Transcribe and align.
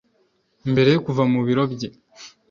Mbere 0.71 0.89
yo 0.91 0.99
kuva 1.05 1.23
mu 1.31 1.39
biro 1.47 1.63
bye 1.73 1.89